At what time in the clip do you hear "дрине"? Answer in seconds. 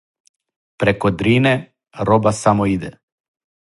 1.19-1.53